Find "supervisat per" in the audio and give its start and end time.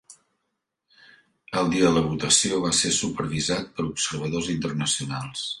3.03-3.89